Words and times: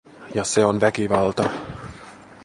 ja 0.33 0.43
se 0.43 0.65
on 0.65 0.79
väkivalta. 0.81 1.49